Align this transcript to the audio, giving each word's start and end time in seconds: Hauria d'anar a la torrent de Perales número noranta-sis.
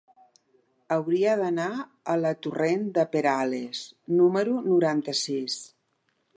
Hauria 0.95 1.35
d'anar 1.41 1.67
a 2.15 2.15
la 2.23 2.31
torrent 2.47 2.89
de 2.97 3.05
Perales 3.13 3.85
número 4.23 4.59
noranta-sis. 4.73 5.63